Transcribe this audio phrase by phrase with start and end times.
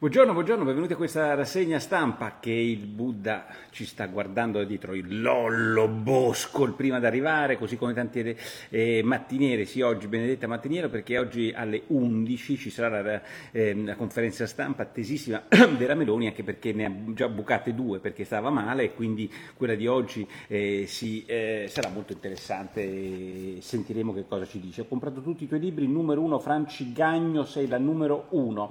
[0.00, 4.94] Buongiorno, buongiorno, benvenuti a questa rassegna stampa che il Buddha ci sta guardando da dietro,
[4.94, 8.36] il Lollo Bosco, il prima ad arrivare, così come tante
[8.68, 13.96] eh, mattiniere, sì oggi benedetta mattiniera perché oggi alle 11 ci sarà la, eh, la
[13.96, 15.42] conferenza stampa attesissima
[15.76, 19.74] della Meloni anche perché ne ha già bucate due perché stava male e quindi quella
[19.74, 24.82] di oggi eh, si, eh, sarà molto interessante sentiremo che cosa ci dice.
[24.82, 28.70] Ho comprato tutti i tuoi libri, numero uno Franci Gagno, sei la numero uno.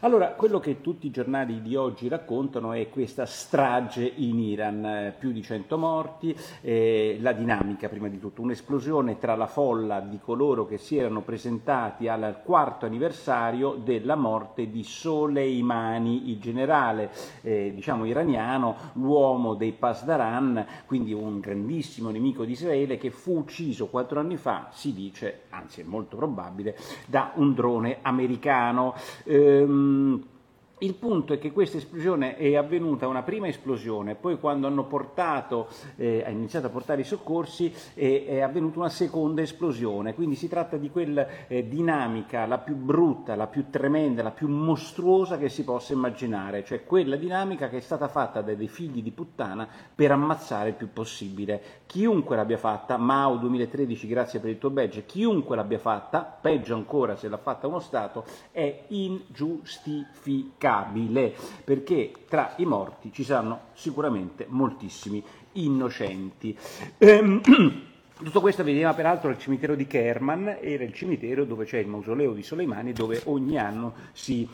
[0.00, 5.32] Allora, quello tutti i giornali di oggi raccontano è questa strage in Iran, eh, più
[5.32, 10.66] di 100 morti, eh, la dinamica prima di tutto, un'esplosione tra la folla di coloro
[10.66, 17.10] che si erano presentati al quarto anniversario della morte di Soleimani, il generale
[17.42, 23.86] eh, diciamo iraniano, l'uomo dei Pasdaran, quindi un grandissimo nemico di Israele che fu ucciso
[23.86, 28.94] quattro anni fa, si dice, anzi è molto probabile, da un drone americano.
[29.24, 30.34] Ehm,
[30.80, 35.68] il punto è che questa esplosione è avvenuta una prima esplosione, poi quando hanno portato,
[35.96, 40.48] eh, ha iniziato a portare i soccorsi è, è, avvenuta una seconda esplosione, quindi si
[40.48, 45.48] tratta di quella eh, dinamica la più brutta, la più tremenda, la più mostruosa che
[45.48, 49.66] si possa immaginare, cioè quella dinamica che è stata fatta dai dei figli di puttana
[49.94, 51.84] per ammazzare il più possibile.
[51.86, 57.16] Chiunque l'abbia fatta, Mao 2013, grazie per il tuo badge, chiunque l'abbia fatta, peggio ancora
[57.16, 64.46] se l'ha fatta uno Stato, è ingiustificabile giustificabile, perché tra i morti ci saranno sicuramente
[64.48, 65.22] moltissimi
[65.52, 66.56] innocenti.
[66.98, 67.40] Ehm,
[68.16, 72.32] tutto questo avveniva peraltro al cimitero di Kerman, era il cimitero dove c'è il mausoleo
[72.32, 74.48] di Soleimani, dove ogni anno si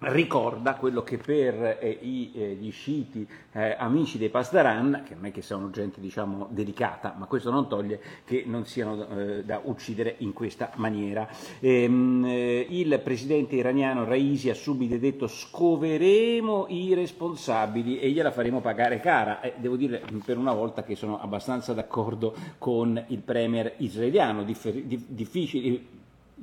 [0.00, 5.26] ricorda quello che per eh, i, eh, gli sciiti eh, amici dei Pasdaran, che non
[5.26, 9.60] è che siano gente diciamo delicata, ma questo non toglie che non siano eh, da
[9.64, 11.28] uccidere in questa maniera.
[11.60, 18.60] Ehm, eh, il presidente iraniano Raisi ha subito detto scoveremo i responsabili e gliela faremo
[18.60, 19.40] pagare cara.
[19.56, 25.96] devo dire per una volta che sono abbastanza d'accordo con il premier israeliano, differ- difficile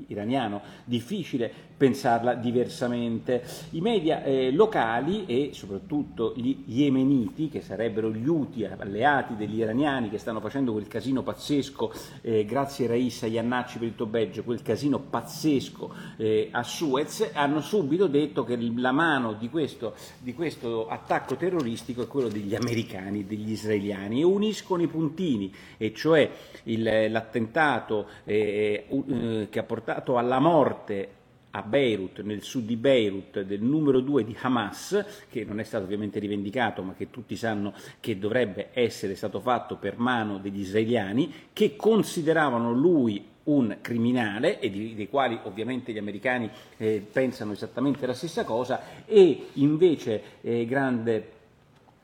[0.08, 3.44] iraniano, difficile pensarla diversamente.
[3.72, 10.10] I media eh, locali e soprattutto gli yemeniti, che sarebbero gli Houthi, alleati degli iraniani
[10.10, 14.62] che stanno facendo quel casino pazzesco, eh, grazie a Raissa Iannacci per il badge, quel
[14.62, 20.88] casino pazzesco eh, a Suez, hanno subito detto che la mano di questo, di questo
[20.88, 26.30] attacco terroristico è quello degli americani, degli israeliani, e uniscono i puntini, e cioè
[26.64, 31.10] il, l'attentato eh, eh, che ha portato portato alla morte
[31.52, 35.84] a Beirut, nel sud di Beirut, del numero due di Hamas, che non è stato
[35.84, 41.32] ovviamente rivendicato, ma che tutti sanno che dovrebbe essere stato fatto per mano degli israeliani,
[41.54, 48.08] che consideravano lui un criminale e di, dei quali ovviamente gli americani eh, pensano esattamente
[48.08, 51.35] la stessa cosa e invece eh, grande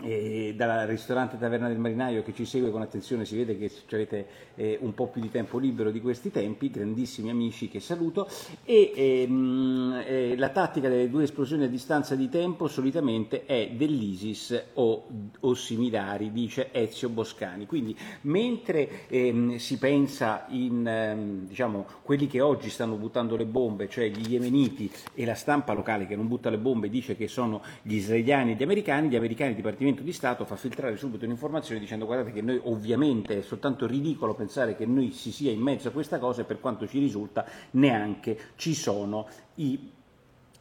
[0.03, 4.25] e dal ristorante Taverna del Marinaio che ci segue con attenzione si vede che avete
[4.55, 8.27] eh, un po' più di tempo libero di questi tempi, grandissimi amici che saluto
[8.63, 14.63] e ehm, eh, la tattica delle due esplosioni a distanza di tempo solitamente è dell'ISIS
[14.73, 15.05] o,
[15.39, 17.65] o similari, dice Ezio Boscani.
[17.65, 23.89] Quindi mentre ehm, si pensa in ehm, diciamo, quelli che oggi stanno buttando le bombe,
[23.89, 27.61] cioè gli yemeniti e la stampa locale che non butta le bombe dice che sono
[27.81, 31.79] gli israeliani e gli americani, gli americani dipartimento Dipartimento di Stato fa filtrare subito un'informazione
[31.79, 35.89] dicendo guardate che noi ovviamente è soltanto ridicolo pensare che noi si sia in mezzo
[35.89, 39.91] a questa cosa e per quanto ci risulta neanche ci sono i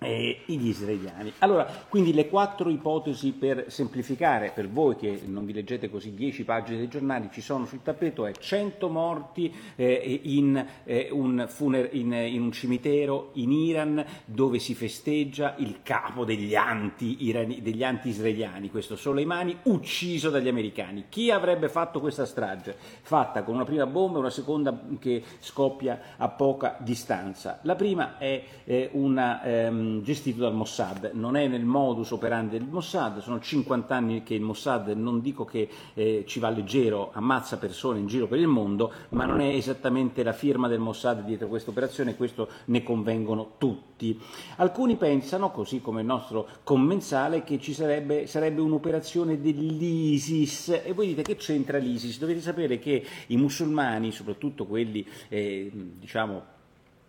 [0.01, 1.33] eh, gli israeliani.
[1.39, 6.45] Allora, quindi le quattro ipotesi per semplificare, per voi che non vi leggete così dieci
[6.45, 11.93] pagine dei giornali, ci sono sul tappeto, è 100 morti eh, in, eh, un funer-
[11.93, 17.17] in, in, un cimitero in Iran dove si festeggia il capo degli, anti
[17.61, 21.05] degli anti-israeliani, questo Soleimani, ucciso dagli americani.
[21.09, 22.75] Chi avrebbe fatto questa strage?
[23.03, 27.59] Fatta con una prima bomba e una seconda che scoppia a poca distanza.
[27.63, 29.43] La prima è eh, una...
[29.43, 34.35] Ehm, gestito dal Mossad, non è nel modus operandi del Mossad, sono 50 anni che
[34.35, 38.47] il Mossad non dico che eh, ci va leggero, ammazza persone in giro per il
[38.47, 43.53] mondo, ma non è esattamente la firma del Mossad dietro questa operazione, questo ne convengono
[43.59, 44.19] tutti.
[44.57, 51.09] Alcuni pensano, così come il nostro commensale, che ci sarebbe, sarebbe un'operazione dell'ISIS e voi
[51.09, 52.19] dite che c'entra l'ISIS?
[52.19, 56.59] Dovete sapere che i musulmani, soprattutto quelli eh, diciamo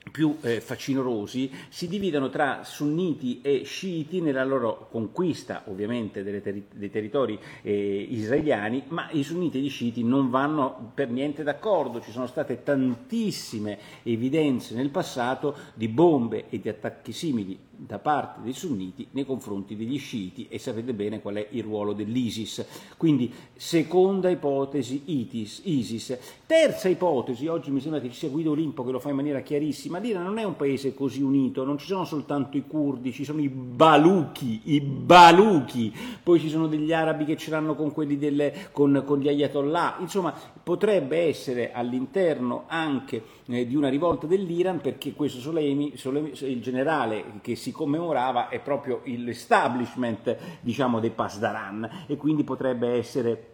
[0.10, 6.90] più eh, facinorosi si dividono tra sunniti e sciiti nella loro conquista ovviamente ter- dei
[6.90, 12.12] territori eh, israeliani, ma i sunniti e gli sciiti non vanno per niente d'accordo, ci
[12.12, 18.54] sono state tantissime evidenze nel passato di bombe e di attacchi simili da parte dei
[18.54, 22.66] sunniti nei confronti degli sciiti e sapete bene qual è il ruolo dell'ISIS.
[22.96, 26.18] Quindi seconda ipotesi ITIS, ISIS.
[26.46, 29.42] Terza ipotesi, oggi mi sembra che ci sia Guido Olimpo che lo fa in maniera
[29.42, 33.24] chiarissima, l'Iran non è un paese così unito, non ci sono soltanto i curdi, ci
[33.24, 35.92] sono i baluchi, i baluchi,
[36.22, 40.34] poi ci sono degli arabi che ce l'hanno con delle, con, con gli ayatollah, insomma
[40.64, 47.40] potrebbe essere all'interno anche eh, di una rivolta dell'Iran perché questo Soleimi, Soleimi, il generale
[47.42, 53.52] che si commemorava è proprio l'establishment diciamo, dei Pasdaran e quindi potrebbe essere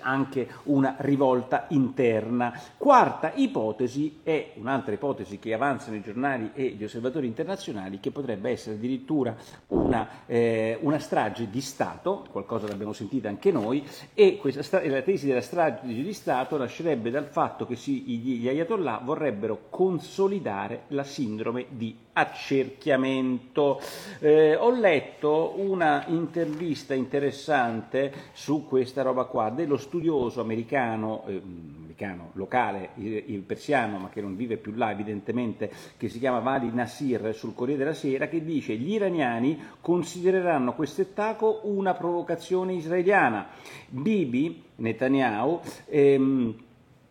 [0.00, 2.52] anche una rivolta interna.
[2.76, 8.50] Quarta ipotesi è un'altra ipotesi che avanzano i giornali e gli osservatori internazionali che potrebbe
[8.50, 9.34] essere addirittura
[9.68, 15.26] una, eh, una strage di Stato, qualcosa l'abbiamo sentita anche noi, e questa, la tesi
[15.26, 21.66] della strage di Stato nascerebbe dal fatto che si, gli ayatollah vorrebbero consolidare la sindrome
[21.70, 23.80] di accerchiamento.
[24.18, 31.40] Eh, ho letto una intervista interessante su questa roba qua dello studioso americano, eh,
[31.78, 36.40] americano locale, il, il, persiano, ma che non vive più là evidentemente, che si chiama
[36.40, 42.74] Vali Nasir sul Corriere della Sera, che dice gli iraniani considereranno questo attacco una provocazione
[42.74, 43.46] israeliana.
[43.88, 46.54] Bibi, Netanyahu, ehm,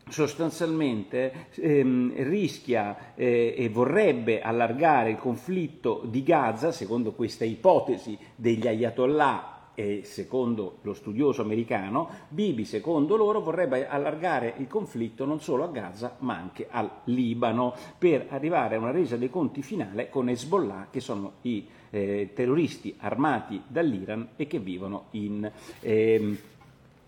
[0.10, 8.68] sostanzialmente ehm, rischia eh, e vorrebbe allargare il conflitto di Gaza, secondo questa ipotesi degli
[8.68, 15.66] ayatollah e secondo lo studioso americano, Bibi, secondo loro, vorrebbe allargare il conflitto non solo
[15.66, 20.30] a Gaza ma anche al Libano per arrivare a una resa dei conti finale con
[20.30, 25.52] Hezbollah, che sono i eh, terroristi armati dall'Iran e che vivono in...
[25.82, 26.56] Eh,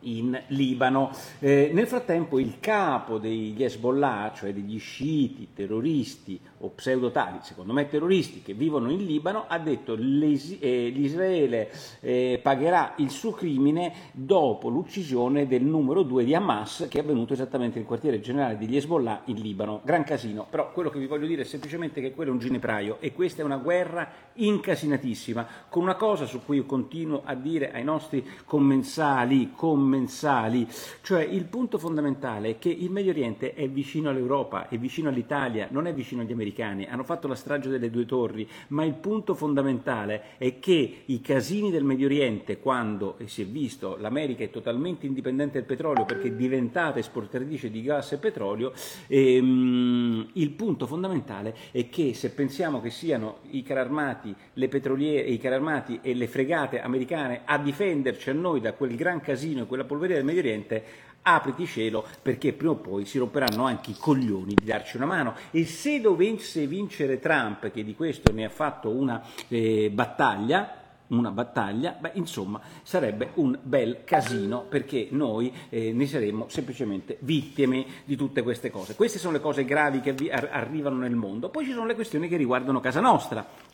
[0.02, 1.12] in Libano.
[1.40, 7.88] Eh, nel frattempo il capo degli Hezbollah, cioè degli sciiti terroristi o pseudotali, secondo me
[7.88, 11.72] terroristi, che vivono in Libano, ha detto che eh, l'Israele
[12.02, 17.34] eh, pagherà il suo crimine dopo l'uccisione del numero due di Hamas che è avvenuto
[17.34, 19.82] esattamente nel quartiere generale degli Hezbollah in Libano.
[19.84, 22.98] Gran casino, però quello che vi voglio dire è semplicemente che quello è un ginepraio
[23.00, 27.72] e questa è una guerra incasinatissima, con una cosa su cui io continuo a dire
[27.72, 30.68] ai nostri commensali, commensali,
[31.02, 35.68] cioè il punto fondamentale è che il Medio Oriente è vicino all'Europa, è vicino all'Italia,
[35.72, 39.36] non è vicino agli americani, hanno fatto la strage delle due torri, ma il punto
[39.36, 44.50] fondamentale è che i casini del Medio Oriente, quando e si è visto l'America è
[44.50, 48.74] totalmente indipendente dal petrolio perché è diventata esportatrice di gas e petrolio,
[49.08, 55.28] ehm, il punto fondamentale è che se pensiamo che siano i carri armati, le petroliere,
[55.28, 59.64] i carri armati e le fregate americane a difenderci a noi da quel gran casino
[59.64, 60.84] e quella polveria del Medio Oriente,
[61.22, 65.36] apriti cielo perché prima o poi si romperanno anche i coglioni di darci una mano
[65.52, 70.76] e se dovesse vincere Trump, che di questo ne ha fatto una eh, battaglia,
[71.10, 77.86] una battaglia, beh, insomma sarebbe un bel casino perché noi eh, ne saremmo semplicemente vittime
[78.06, 78.96] di tutte queste cose.
[78.96, 82.28] Queste sono le cose gravi che vi arrivano nel mondo, poi ci sono le questioni
[82.28, 83.69] che riguardano casa nostra.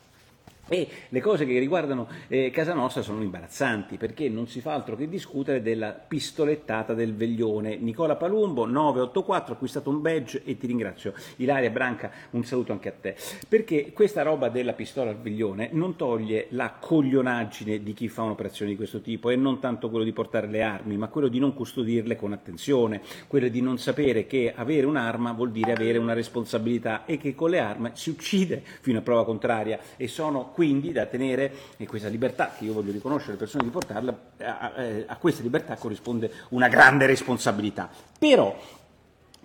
[0.68, 4.96] E le cose che riguardano eh, casa nostra sono imbarazzanti perché non si fa altro
[4.96, 7.76] che discutere della pistolettata del veglione.
[7.76, 11.12] Nicola Palumbo 984 ha acquistato un badge e ti ringrazio.
[11.36, 13.14] Ilaria Branca, un saluto anche a te.
[13.48, 18.72] Perché questa roba della pistola al veglione non toglie la coglionaggine di chi fa un'operazione
[18.72, 21.54] di questo tipo e non tanto quello di portare le armi, ma quello di non
[21.54, 27.04] custodirle con attenzione, quello di non sapere che avere un'arma vuol dire avere una responsabilità
[27.04, 31.04] e che con le armi si uccide fino a prova contraria e sono quindi da
[31.04, 31.52] tenere
[31.86, 34.72] questa libertà che io voglio riconoscere alle persone di portarla, a,
[35.04, 37.90] a questa libertà corrisponde una grande responsabilità.
[38.18, 38.56] Però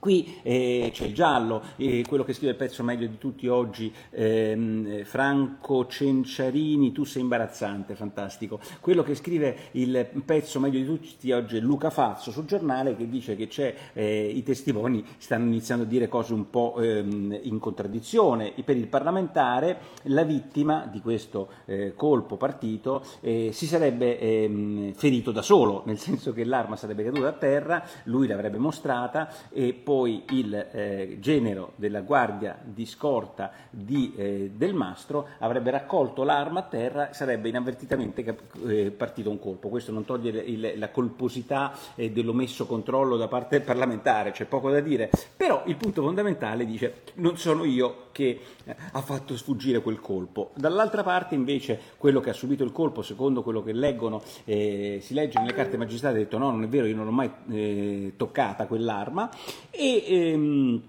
[0.02, 3.94] Qui eh, c'è il giallo, eh, quello che scrive il pezzo meglio di tutti oggi,
[4.10, 8.60] ehm, Franco Cenciarini, tu sei imbarazzante, fantastico.
[8.80, 13.08] Quello che scrive il pezzo meglio di tutti oggi è Luca Fazzo sul giornale che
[13.08, 18.54] dice che eh, i testimoni stanno iniziando a dire cose un po' ehm, in contraddizione.
[18.66, 25.32] Per il parlamentare la vittima di questo eh, colpo partito eh, si sarebbe ehm, ferito
[25.32, 29.90] da solo, nel senso che l'arma sarebbe caduta a terra, lui l'avrebbe mostrata e poi
[29.92, 36.62] poi il eh, genero della guardia di scorta di, eh, del mastro avrebbe raccolto l'arma
[36.62, 39.68] a terra sarebbe inavvertitamente eh, partito un colpo.
[39.68, 44.70] Questo non toglie il, la colposità eh, dell'omesso controllo da parte del parlamentare, c'è poco
[44.70, 49.82] da dire, però il punto fondamentale dice non sono io che eh, ha fatto sfuggire
[49.82, 50.52] quel colpo.
[50.56, 55.14] Dall'altra parte invece quello che ha subito il colpo, secondo quello che leggono, eh, si
[55.14, 58.68] legge nelle carte magistrate, ha detto no, non è vero, io non l'ho mai toccata
[58.68, 59.30] quell'arma
[59.70, 60.82] e ehm,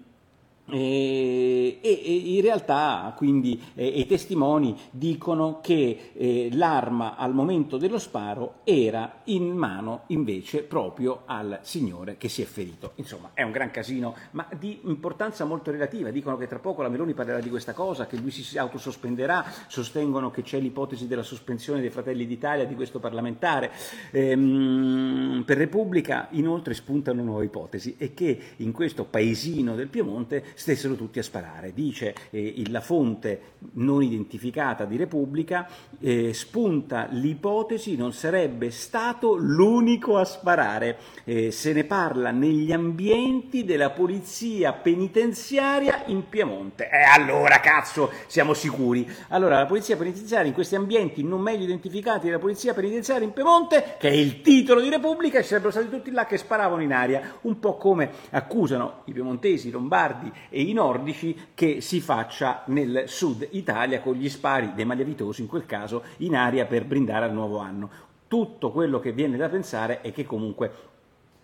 [0.65, 7.99] e, e, in realtà quindi eh, i testimoni dicono che eh, l'arma al momento dello
[7.99, 12.93] sparo era in mano invece proprio al signore che si è ferito.
[12.95, 16.11] Insomma è un gran casino, ma di importanza molto relativa.
[16.11, 20.31] Dicono che tra poco la Meloni parlerà di questa cosa, che lui si autosospenderà, sostengono
[20.31, 23.71] che c'è l'ipotesi della sospensione dei Fratelli d'Italia di questo parlamentare.
[24.11, 30.95] Ehm, per Repubblica inoltre spuntano nuove ipotesi e che in questo paesino del Piemonte stessero
[30.95, 31.73] tutti a sparare.
[31.73, 33.41] Dice eh, la fonte
[33.73, 35.67] non identificata di Repubblica,
[35.99, 40.97] eh, spunta l'ipotesi non sarebbe stato l'unico a sparare.
[41.23, 46.89] Eh, se ne parla negli ambienti della polizia penitenziaria in Piemonte.
[46.89, 49.09] E allora, cazzo, siamo sicuri.
[49.29, 53.95] Allora, la polizia penitenziaria in questi ambienti non meglio identificati della polizia penitenziaria in Piemonte,
[53.99, 57.37] che è il titolo di Repubblica, ci sarebbero stati tutti là che sparavano in aria,
[57.41, 63.03] un po' come accusano i piemontesi, i lombardi e i nordici che si faccia nel
[63.07, 67.33] sud Italia con gli spari dei magliavitosi, in quel caso in aria per brindare al
[67.33, 67.89] nuovo anno.
[68.27, 70.92] Tutto quello che viene da pensare è che comunque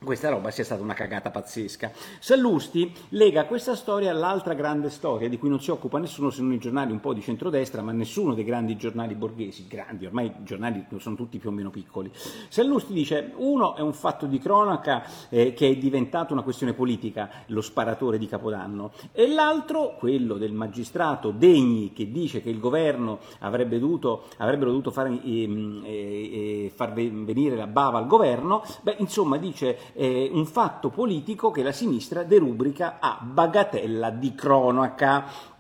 [0.04, 1.92] questa roba sia stata una cagata pazzesca.
[2.20, 6.54] Sallusti lega questa storia all'altra grande storia di cui non si occupa nessuno se non
[6.54, 10.44] i giornali un po' di centrodestra, ma nessuno dei grandi giornali borghesi, grandi, ormai i
[10.44, 12.12] giornali sono tutti più o meno piccoli.
[12.48, 17.30] Sallusti dice, uno è un fatto di cronaca eh, che è diventato una questione politica,
[17.48, 23.20] lo sparatore di Capodanno, e l'altro, quello del magistrato Degni, che dice che il governo
[23.40, 25.44] avrebbe dovuto, avrebbero dovuto fare, eh,
[25.86, 31.64] eh, far venire la bava al governo, beh, insomma dice eh, un fatto politico che
[31.64, 35.58] la sinistra derubrica a bagatella di cronaca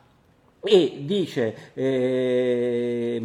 [0.61, 3.17] e dice eh,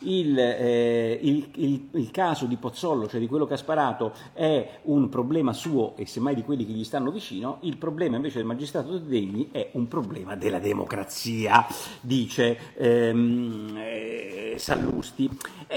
[0.00, 4.80] il, eh, il, il, il, caso di Pozzollo, cioè di quello che ha sparato, è
[4.84, 8.46] un problema suo e semmai di quelli che gli stanno vicino, il problema invece del
[8.46, 11.66] magistrato Degni è un problema della democrazia,
[12.00, 15.30] dice ehm, eh, Sallusti.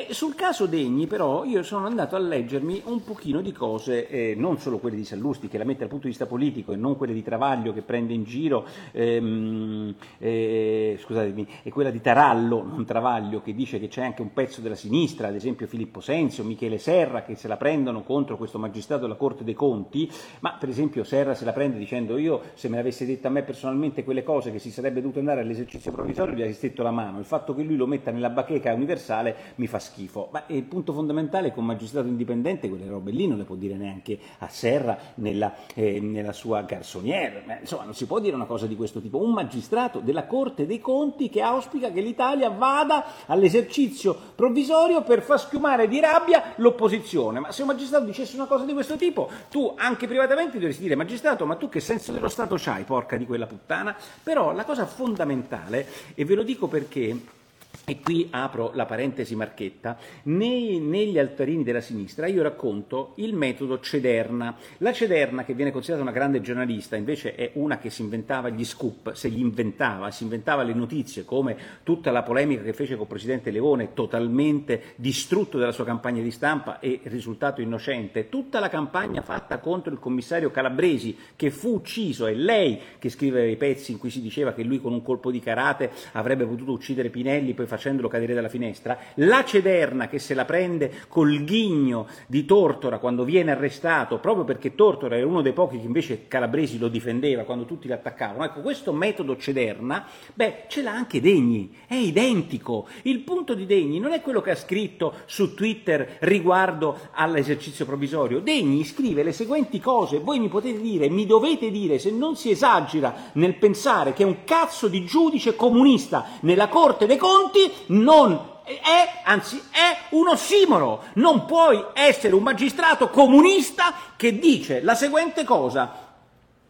[0.09, 4.57] Sul caso Degni però io sono andato a leggermi un pochino di cose, eh, non
[4.57, 7.13] solo quelle di Sallusti che la mette dal punto di vista politico e non quelle
[7.13, 13.41] di Travaglio che prende in giro ehm, eh, scusatemi, è quella di Tarallo, non Travaglio,
[13.41, 17.23] che dice che c'è anche un pezzo della sinistra, ad esempio Filippo Senzio, Michele Serra,
[17.23, 20.11] che se la prendono contro questo magistrato della Corte dei Conti,
[20.41, 23.43] ma per esempio Serra se la prende dicendo io se me l'avesse detta a me
[23.43, 27.19] personalmente quelle cose che si sarebbe dovuto andare all'esercizio provvisorio gli avrei stretto la mano,
[27.19, 30.93] il fatto che lui lo metta nella bacheca universale mi fa schifo, ma il punto
[30.93, 34.47] fondamentale è che un magistrato indipendente quelle robe lì non le può dire neanche a
[34.47, 38.99] Serra nella, eh, nella sua garçonniere, insomma non si può dire una cosa di questo
[38.99, 45.21] tipo, un magistrato della Corte dei conti che auspica che l'Italia vada all'esercizio provvisorio per
[45.21, 47.39] far schiumare di rabbia l'opposizione.
[47.39, 50.95] Ma se un magistrato dicesse una cosa di questo tipo, tu anche privatamente dovresti dire
[50.95, 53.95] magistrato, ma tu che senso dello Stato c'hai, porca di quella puttana?
[54.23, 57.43] Però la cosa fondamentale, e ve lo dico perché
[57.85, 63.79] e qui apro la parentesi marchetta, nei, negli altarini della sinistra io racconto il metodo
[63.79, 64.55] Cederna.
[64.79, 68.65] La Cederna, che viene considerata una grande giornalista, invece è una che si inventava gli
[68.65, 73.03] scoop, se li inventava, si inventava le notizie, come tutta la polemica che fece con
[73.03, 78.69] il Presidente Leone, totalmente distrutto dalla sua campagna di stampa e risultato innocente, tutta la
[78.69, 83.91] campagna fatta contro il commissario Calabresi, che fu ucciso, è lei che scrive i pezzi
[83.91, 87.53] in cui si diceva che lui con un colpo di karate avrebbe potuto uccidere Pinelli,
[87.65, 92.99] poi facendolo cadere dalla finestra, la Cederna che se la prende col ghigno di Tortora
[92.99, 97.43] quando viene arrestato, proprio perché Tortora era uno dei pochi che invece Calabresi lo difendeva
[97.43, 102.87] quando tutti l'attaccavano, ecco questo metodo Cederna, beh, ce l'ha anche Degni, è identico.
[103.03, 108.39] Il punto di Degni non è quello che ha scritto su Twitter riguardo all'esercizio provvisorio.
[108.39, 112.51] Degni scrive le seguenti cose, voi mi potete dire, mi dovete dire se non si
[112.51, 117.54] esagera nel pensare che un cazzo di giudice comunista nella Corte dei Conti
[117.87, 121.03] non è, anzi è un ossimoro.
[121.13, 126.03] Non puoi essere un magistrato comunista che dice la seguente cosa.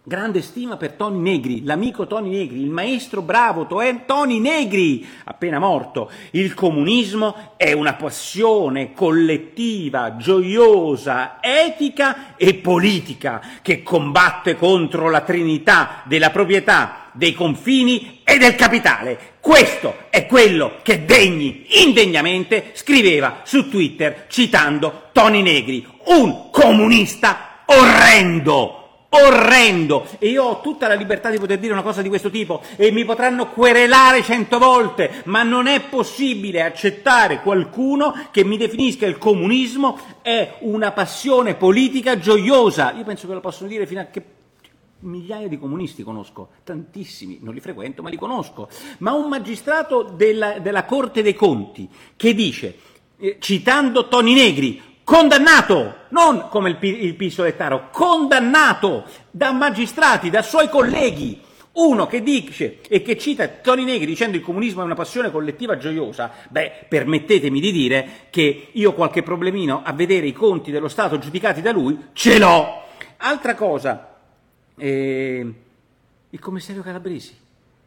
[0.07, 6.11] Grande stima per Tony Negri, l'amico Tony Negri, il maestro bravo Tony Negri, appena morto.
[6.31, 16.03] Il comunismo è una passione collettiva, gioiosa, etica e politica che combatte contro la trinità
[16.03, 19.34] della proprietà, dei confini e del capitale.
[19.45, 29.03] Questo è quello che Degni indegnamente scriveva su Twitter citando Tony Negri, un comunista orrendo
[29.09, 32.61] orrendo e io ho tutta la libertà di poter dire una cosa di questo tipo
[32.75, 39.05] e mi potranno querelare cento volte, ma non è possibile accettare qualcuno che mi definisca
[39.05, 42.93] il comunismo è una passione politica gioiosa.
[42.97, 44.23] Io penso che lo possono dire fino a che
[45.05, 48.69] migliaia di comunisti conosco, tantissimi, non li frequento ma li conosco,
[48.99, 52.77] ma un magistrato della, della Corte dei Conti che dice,
[53.17, 60.67] eh, citando Toni Negri, condannato, non come il, il pistolettaro, condannato da magistrati, da suoi
[60.67, 61.41] colleghi,
[61.75, 65.77] uno che dice e che cita Toni Negri dicendo il comunismo è una passione collettiva
[65.77, 71.17] gioiosa, beh, permettetemi di dire che io qualche problemino a vedere i conti dello Stato
[71.17, 72.83] giudicati da lui ce l'ho.
[73.17, 74.14] Altra cosa,
[74.77, 75.53] eh,
[76.29, 77.35] il commissario Calabresi,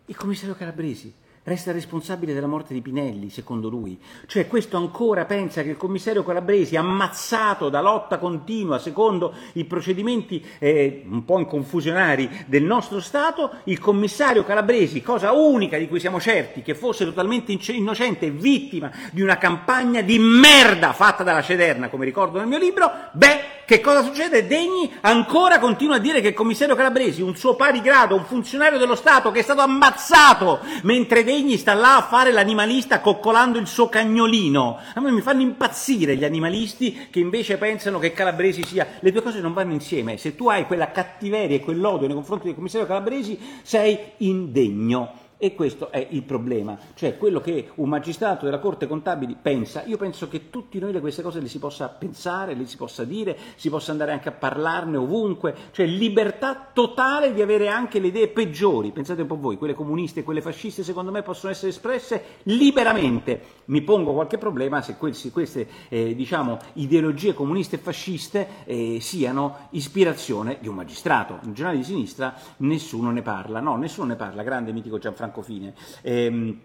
[0.07, 1.13] il commissario Calabresi
[1.49, 3.99] resta responsabile della morte di Pinelli, secondo lui.
[4.27, 10.45] Cioè questo ancora pensa che il commissario Calabresi, ammazzato da lotta continua secondo i procedimenti
[10.59, 16.21] eh, un po' inconfusionari del nostro Stato, il commissario Calabresi, cosa unica di cui siamo
[16.21, 22.05] certi, che fosse totalmente innocente, vittima di una campagna di merda fatta dalla Cederna, come
[22.05, 24.47] ricordo nel mio libro, beh, che cosa succede?
[24.47, 28.79] Degni ancora continua a dire che il commissario Calabresi, un suo pari grado, un funzionario
[28.79, 33.67] dello Stato che è stato ammazzato mentre Degni sta là a fare l'animalista coccolando il
[33.67, 34.79] suo cagnolino.
[34.95, 38.87] A me mi fanno impazzire gli animalisti che invece pensano che Calabresi sia...
[39.01, 40.17] Le due cose non vanno insieme.
[40.17, 45.27] Se tu hai quella cattiveria e quell'odio nei confronti del commissario Calabresi, sei indegno.
[45.41, 49.85] E questo è il problema, cioè quello che un magistrato della Corte Contabili pensa.
[49.85, 53.39] Io penso che tutti noi queste cose le si possa pensare, le si possa dire,
[53.55, 58.27] si possa andare anche a parlarne ovunque, cioè libertà totale di avere anche le idee
[58.27, 58.91] peggiori.
[58.91, 63.41] Pensate un po' voi, quelle comuniste e quelle fasciste secondo me possono essere espresse liberamente.
[63.67, 70.59] Mi pongo qualche problema se queste eh, diciamo, ideologie comuniste e fasciste eh, siano ispirazione
[70.61, 71.39] di un magistrato.
[71.45, 75.75] In giornale di sinistra nessuno ne parla, no, nessuno ne parla, grande mitico Gianfranco Francofine.
[76.05, 76.61] Ehm,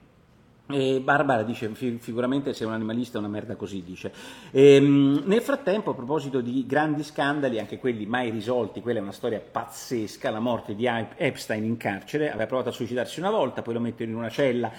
[0.65, 4.13] e Barbara dice, sicuramente sei un animalista una merda così, dice.
[4.51, 9.11] Ehm, nel frattempo, a proposito di grandi scandali, anche quelli mai risolti, quella è una
[9.11, 13.73] storia pazzesca, la morte di Epstein in carcere, aveva provato a suicidarsi una volta, poi
[13.73, 14.71] lo mettono in una cella,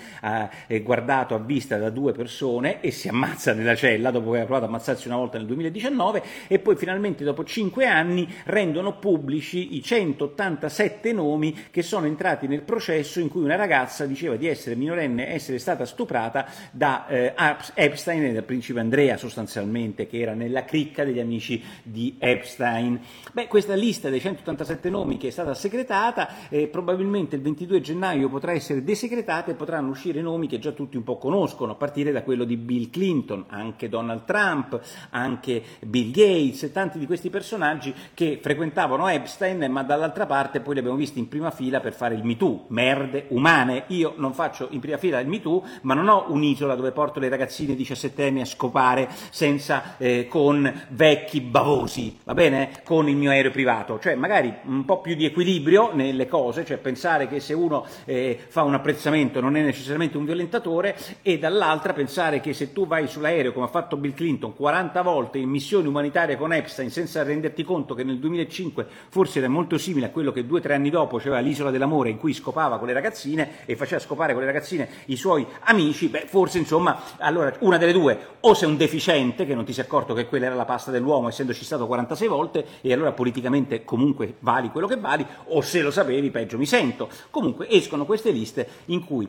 [0.69, 4.47] eh, guardato a vista da due persone e si ammazza nella cella, dopo che aveva
[4.47, 9.77] provato a ammazzarsi una volta nel 2019, e poi finalmente dopo cinque anni rendono pubblici
[9.77, 14.77] i 187 nomi che sono entrati nel processo in cui una ragazza diceva di essere
[14.77, 17.35] minorenne, essere stata stata stuprata da eh,
[17.75, 23.01] Epstein e dal principe Andrea sostanzialmente, che era nella cricca degli amici di Epstein.
[23.33, 28.29] Beh, questa lista dei 187 nomi che è stata segretata, eh, probabilmente il 22 gennaio
[28.29, 32.13] potrà essere desegretata e potranno uscire nomi che già tutti un po' conoscono, a partire
[32.13, 37.95] da quello di Bill Clinton, anche Donald Trump, anche Bill Gates tanti di questi personaggi
[38.15, 42.15] che frequentavano Epstein, ma dall'altra parte poi li abbiamo visti in prima fila per fare
[42.15, 43.85] il MeToo, merde umane.
[43.89, 47.29] Io non faccio in prima fila il MeToo, ma non ho un'isola dove porto le
[47.29, 52.71] ragazzine 17 anni a scopare senza, eh, con vecchi bavosi, va bene?
[52.85, 56.79] Con il mio aereo privato, cioè magari un po' più di equilibrio nelle cose, cioè
[56.79, 61.93] pensare che se uno eh, fa un apprezzamento non è necessariamente un violentatore e dall'altra
[61.93, 65.89] pensare che se tu vai sull'aereo come ha fatto Bill Clinton 40 volte in missioni
[65.89, 70.33] umanitarie con Epstein senza renderti conto che nel 2005 forse era molto simile a quello
[70.33, 73.67] che due o tre anni dopo c'era l'isola dell'amore in cui scopava con le ragazzine
[73.67, 77.93] e faceva scopare con le ragazzine i suoi amici, beh, forse insomma, allora una delle
[77.93, 80.91] due, o sei un deficiente che non ti sei accorto che quella era la pasta
[80.91, 85.81] dell'uomo essendoci stato 46 volte e allora politicamente comunque vali quello che vali, o se
[85.81, 87.09] lo sapevi peggio mi sento.
[87.31, 89.29] Comunque escono queste liste in cui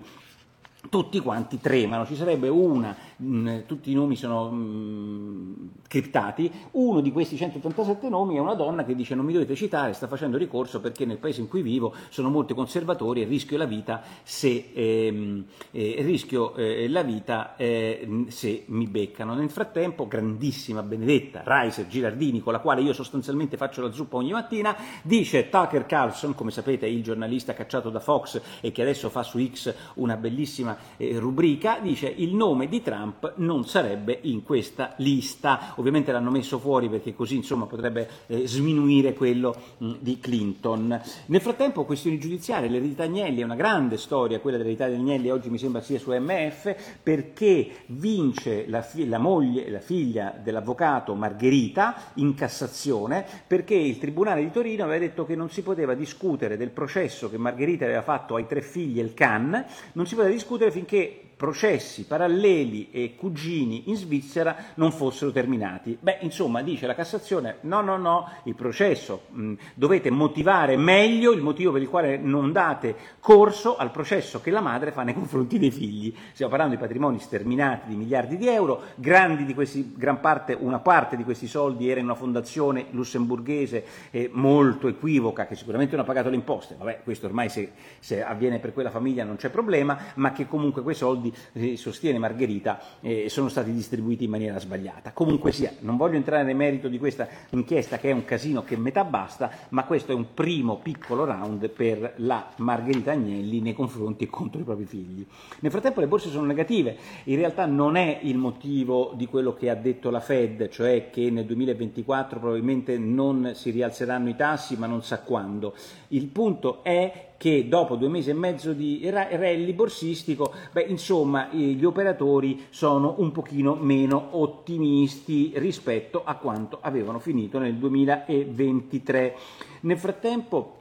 [0.95, 5.53] tutti quanti tremano, ci sarebbe una, mh, mm, tutti i nomi sono mh, mm,
[5.89, 9.91] criptati, uno di questi 187 nomi è una donna che dice non mi dovete citare,
[9.91, 13.65] sta facendo ricorso perché nel paese in cui vivo sono molti conservatori e rischio la
[13.65, 19.33] vita se, ehm, eh, rischio, eh, la vita, eh, se mi beccano.
[19.33, 24.31] Nel frattempo, grandissima Benedetta Reiser Girardini, con la quale io sostanzialmente faccio la zuppa ogni
[24.31, 29.23] mattina, dice Tucker Carlson, come sapete il giornalista cacciato da Fox e che adesso fa
[29.23, 34.93] su X una bellissima eh, rubrica, dice il nome di Trump non sarebbe in questa
[34.97, 35.73] lista.
[35.75, 41.01] Ovviamente l'hanno messo fuori perché così insomma, potrebbe eh, sminuire quello mh, di Clinton.
[41.27, 45.49] Nel frattempo questioni giudiziarie, l'eredità Agnelli è una grande storia, quella dell'eredità di Agnelli oggi
[45.49, 52.11] mi sembra sia su MF, perché vince la, fi- la moglie, la figlia dell'avvocato Margherita
[52.15, 56.69] in Cassazione, perché il Tribunale di Torino aveva detto che non si poteva discutere del
[56.69, 60.64] processo che Margherita aveva fatto ai tre figli e il CAN, non si poteva discutere
[60.65, 65.97] discutere finché processi paralleli e cugini in Svizzera non fossero terminati.
[65.99, 71.41] Beh, insomma, dice la Cassazione, no, no, no, il processo, mh, dovete motivare meglio il
[71.41, 75.59] motivo per il quale non date corso al processo che la madre fa nei confronti
[75.59, 76.13] dei figli.
[76.31, 81.23] Stiamo parlando di patrimoni sterminati di miliardi di euro, di questi, parte, una parte di
[81.23, 86.29] questi soldi era in una fondazione lussemburghese eh, molto equivoca, che sicuramente non ha pagato
[86.29, 90.31] le imposte, vabbè, questo ormai se, se avviene per quella famiglia non c'è problema, ma
[90.31, 95.11] che comunque quei soldi, eh, sostiene Margherita, eh, sono stati distribuiti in maniera sbagliata.
[95.11, 98.77] Comunque sia, non voglio entrare nel merito di questa inchiesta che è un casino che
[98.77, 104.25] metà basta, ma questo è un primo piccolo round per la Margherita Agnelli nei confronti
[104.25, 105.25] e contro i propri figli.
[105.59, 109.69] Nel frattempo le borse sono negative, in realtà non è il motivo di quello che
[109.69, 114.87] ha detto la Fed, cioè che nel 2024 probabilmente non si rialzeranno i tassi, ma
[114.87, 115.73] non sa quando.
[116.09, 121.83] Il punto è che dopo due mesi e mezzo di rally borsistico, beh, insomma, gli
[121.83, 129.35] operatori sono un pochino meno ottimisti rispetto a quanto avevano finito nel 2023.
[129.81, 130.77] Nel frattempo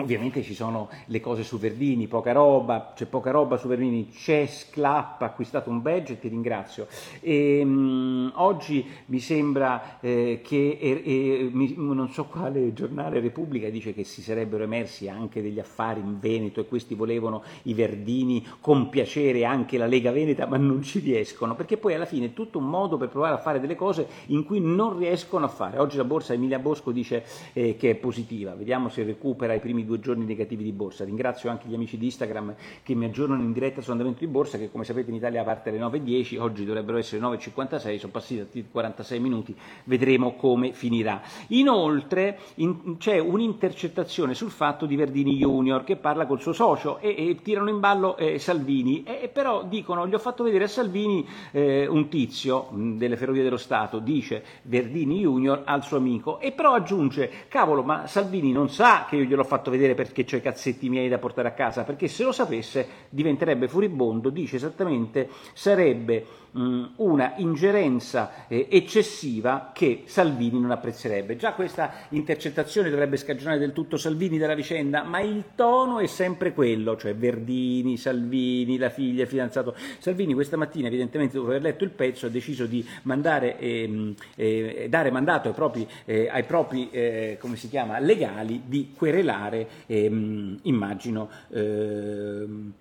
[0.00, 4.46] Ovviamente ci sono le cose su Verdini, poca roba, c'è poca roba su Verdini, c'è
[4.46, 6.86] Sclap, ha acquistato un badge e ti ringrazio.
[7.20, 13.68] E, mh, oggi mi sembra eh, che, eh, eh, mi, non so quale giornale Repubblica
[13.68, 18.44] dice che si sarebbero emersi anche degli affari in Veneto e questi volevano i Verdini
[18.60, 22.58] compiacere anche la Lega Veneta, ma non ci riescono, perché poi alla fine è tutto
[22.58, 25.78] un modo per provare a fare delle cose in cui non riescono a fare.
[25.78, 29.84] Oggi la borsa Emilia Bosco dice eh, che è positiva, vediamo se recupera i primi
[29.98, 31.04] giorni negativi di borsa.
[31.04, 34.70] Ringrazio anche gli amici di Instagram che mi aggiornano in diretta sull'andamento di borsa che
[34.70, 39.56] come sapete in Italia parte alle 9.10, oggi dovrebbero essere 9.56, sono passati 46 minuti,
[39.84, 41.20] vedremo come finirà.
[41.48, 47.14] Inoltre in, c'è un'intercettazione sul fatto di Verdini Junior che parla col suo socio e,
[47.16, 51.26] e tirano in ballo eh, Salvini, e, però dicono gli ho fatto vedere a Salvini
[51.52, 56.52] eh, un tizio mh, delle Ferrovie dello Stato, dice Verdini Junior al suo amico e
[56.52, 60.36] però aggiunge cavolo ma Salvini non sa che io gliel'ho fatto vedere vedere perché ho
[60.36, 65.28] i cazzetti miei da portare a casa, perché se lo sapesse diventerebbe furibondo, dice esattamente,
[65.54, 71.36] sarebbe mh, una ingerenza eh, eccessiva che Salvini non apprezzerebbe.
[71.36, 76.52] Già questa intercettazione dovrebbe scagionare del tutto Salvini dalla vicenda, ma il tono è sempre
[76.52, 79.74] quello, cioè Verdini, Salvini, la figlia, il fidanzato.
[79.98, 84.86] Salvini questa mattina, evidentemente dopo aver letto il pezzo, ha deciso di mandare, eh, eh,
[84.88, 92.72] dare mandato ai propri, eh, ai propri eh, chiama, legali di querelare, ehm, immagino, ehm,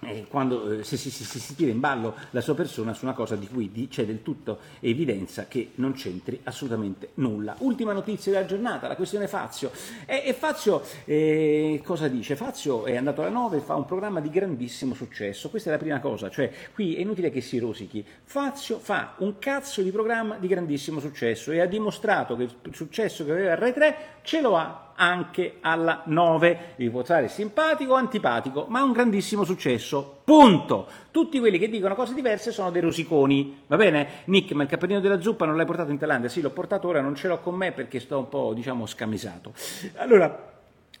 [0.00, 3.36] eh, quando eh, se si, si, tira in ballo la sua persona su una cosa
[3.36, 7.54] di cui c'è del tutto evidenza che non c'entri assolutamente nulla.
[7.58, 9.70] Ultima notizia della giornata, la questione Fazio.
[10.06, 12.36] E, e Fazio eh, cosa dice?
[12.36, 15.50] Fazio è andato alla 9 e fa un programma di grandissimo successo.
[15.50, 18.04] Questa è la prima cosa, cioè qui è inutile che si rosichi.
[18.24, 23.24] Fazio fa un cazzo di programma di grandissimo successo e ha dimostrato che il successo
[23.24, 23.96] che aveva a Rai 3
[24.30, 26.74] ce lo ha anche alla 9.
[26.76, 30.20] Vi può stare simpatico o antipatico, ma è un grandissimo successo.
[30.22, 30.86] Punto.
[31.10, 33.62] Tutti quelli che dicono cose diverse sono dei rosiconi.
[33.66, 34.22] Va bene?
[34.26, 36.28] Nick, ma il cappellino della zuppa non l'hai portato in Thailandia?
[36.28, 39.52] Sì, l'ho portato ora, non ce l'ho con me perché sto un po', diciamo, scamisato.
[39.96, 40.46] Allora,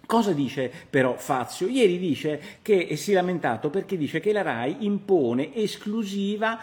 [0.06, 1.68] Cosa dice però Fazio?
[1.68, 6.58] Ieri dice che si è lamentato perché dice che la RAI impone esclusive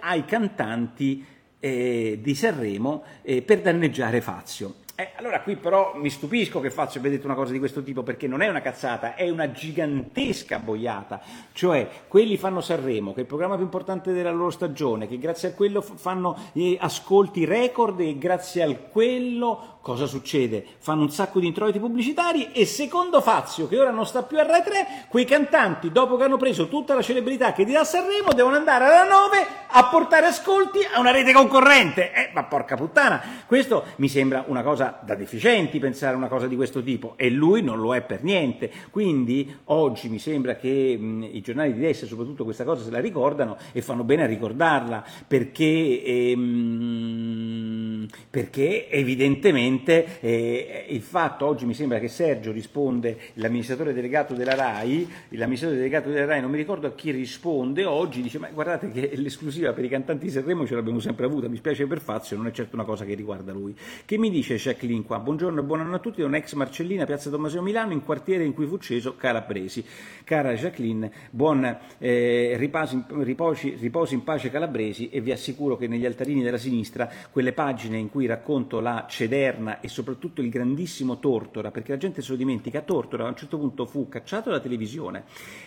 [0.00, 1.24] ai cantanti
[1.60, 4.74] eh, di Sanremo eh, per danneggiare Fazio.
[4.98, 8.26] Eh, allora qui però mi stupisco che abbia detto una cosa di questo tipo perché
[8.26, 11.20] non è una cazzata, è una gigantesca boiata,
[11.52, 15.50] cioè quelli fanno Sanremo, che è il programma più importante della loro stagione, che grazie
[15.50, 20.64] a quello fanno eh, ascolti record e grazie a quello cosa succede?
[20.78, 24.42] Fanno un sacco di introiti pubblicitari e secondo Fazio, che ora non sta più a
[24.42, 28.56] Rai 3, quei cantanti, dopo che hanno preso tutta la celebrità che dirà Sanremo, devono
[28.56, 32.12] andare alla 9 a portare ascolti a una rete concorrente.
[32.12, 36.56] Eh, ma porca puttana, questo mi sembra una cosa da deficienti pensare una cosa di
[36.56, 38.68] questo tipo e lui non lo è per niente.
[38.90, 42.98] Quindi oggi mi sembra che mh, i giornali di destra soprattutto questa cosa se la
[42.98, 51.74] ricordano e fanno bene a ricordarla perché, ehm, perché evidentemente eh, il fatto, oggi mi
[51.74, 56.86] sembra che Sergio risponde, l'amministratore delegato della RAI, l'amministratore delegato della RAI non mi ricordo
[56.86, 60.74] a chi risponde oggi, dice ma guardate che l'esclusiva per i cantanti di Sanremo ce
[60.74, 63.74] l'abbiamo sempre avuta, mi spiace per Fazio, non è certo una cosa che riguarda lui.
[64.04, 65.18] Che mi dice Jacqueline qua?
[65.18, 68.52] Buongiorno e buon anno a tutti, da un'ex Marcellina, Piazza Tommasino Milano, in quartiere in
[68.52, 69.84] cui fu ucciso Calabresi.
[70.24, 71.64] Cara Jacqueline, buon
[71.98, 77.08] eh, riposi, riposi, riposi in pace Calabresi e vi assicuro che negli altarini della sinistra
[77.30, 82.22] quelle pagine in cui racconto la Cederna e soprattutto il grandissimo Tortora, perché la gente
[82.22, 85.24] se lo dimentica, Tortora a un certo punto fu cacciato dalla televisione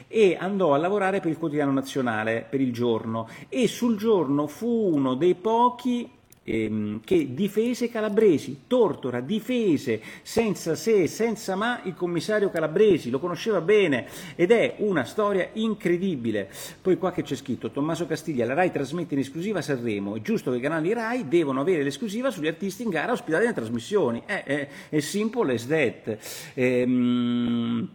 [0.08, 4.92] e andò a lavorare per il quotidiano nazionale, per il giorno, e sul giorno fu
[4.94, 6.18] uno dei pochi
[6.50, 13.62] ehm, che difese Calabresi, Tortora difese senza se, senza ma il commissario Calabresi, lo conosceva
[13.62, 16.50] bene ed è una storia incredibile.
[16.82, 20.52] Poi qua che c'è scritto Tommaso Castiglia, la RAI trasmette in esclusiva Sanremo, è giusto
[20.52, 24.44] che i canali RAI devono avere l'esclusiva sugli artisti in gara ospitati nelle trasmissioni, è,
[24.44, 26.18] è, è simple as that.
[26.56, 27.90] Ehm,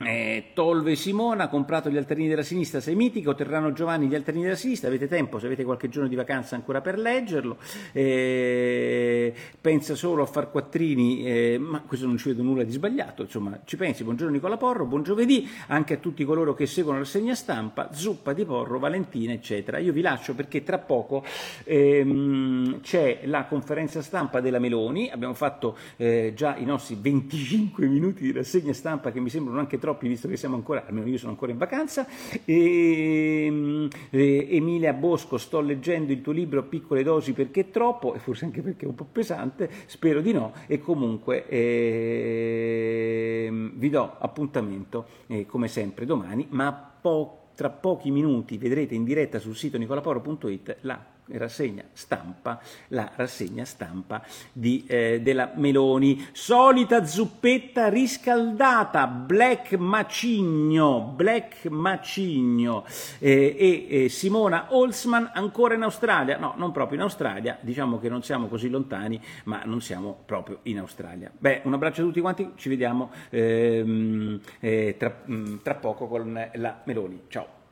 [0.00, 4.42] eh, Tolve Simona ha comprato gli alterini della sinistra, sei mitico, Terrano Giovanni gli alterini
[4.42, 7.58] della sinistra, avete tempo, se avete qualche giorno di vacanza ancora per leggerlo,
[7.92, 13.22] eh, pensa solo a far quattrini, eh, ma questo non ci vedo nulla di sbagliato,
[13.22, 17.04] insomma ci pensi, buongiorno Nicola Porro, buon giovedì, anche a tutti coloro che seguono la
[17.04, 19.78] segna stampa, zuppa di Porro, Valentina eccetera.
[19.78, 21.24] Io vi lascio perché tra poco
[21.62, 28.24] ehm, c'è la conferenza stampa della Meloni, abbiamo fatto eh, già i nostri 25 minuti
[28.24, 31.32] di rassegna stampa che mi sembrano anche troppi visto che siamo ancora, almeno io sono
[31.32, 32.06] ancora in vacanza.
[32.46, 38.18] E, ehm, e, Emilia Bosco, sto leggendo il tuo libro Piccole dosi perché troppo, e
[38.18, 44.16] forse anche perché è un po' pesante, spero di no, e comunque eh, vi do
[44.18, 49.76] appuntamento eh, come sempre domani, ma po- tra pochi minuti vedrete in diretta sul sito
[49.76, 56.28] nicolaporo.it la rassegna stampa, la rassegna stampa di, eh, della Meloni.
[56.32, 62.84] Solita zuppetta riscaldata, Black Macigno, Black Macigno
[63.18, 68.08] eh, e eh, Simona Holzman ancora in Australia, no, non proprio in Australia, diciamo che
[68.08, 71.30] non siamo così lontani, ma non siamo proprio in Australia.
[71.36, 76.06] Beh, un abbraccio a tutti quanti, ci vediamo ehm, eh, tra, mh, mm, tra poco
[76.06, 77.22] con la Meloni.
[77.28, 77.63] Ciao.